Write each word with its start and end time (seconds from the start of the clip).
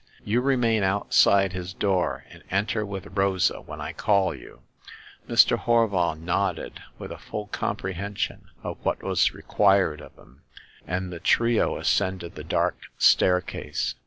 You 0.23 0.41
remain 0.41 0.81
outside 0.81 1.53
his 1.53 1.75
door, 1.75 2.25
and 2.31 2.41
enter 2.49 2.83
with 2.87 3.15
Rosa 3.15 3.61
when 3.61 3.79
I 3.79 3.93
call 3.93 4.33
you" 4.33 4.61
Mr. 5.29 5.59
Horval 5.59 6.15
nodded, 6.19 6.81
with 6.97 7.11
a 7.11 7.19
full 7.19 7.45
comprehension 7.49 8.49
of 8.63 8.79
what 8.81 9.03
was 9.03 9.35
required 9.35 10.01
of 10.01 10.15
him, 10.17 10.41
and 10.87 11.13
the 11.13 11.19
trio 11.19 11.77
as 11.77 11.87
cended 11.87 12.33
the 12.33 12.43
dark 12.43 12.79
staircase. 12.97 13.93